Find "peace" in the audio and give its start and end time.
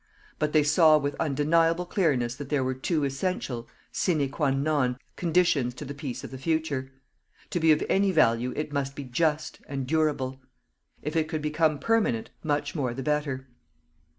5.93-6.23